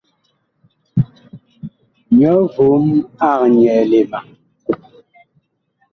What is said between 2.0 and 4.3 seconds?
Nyɔ vom ag nyɛɛle ma.